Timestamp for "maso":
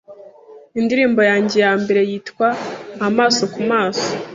3.69-4.09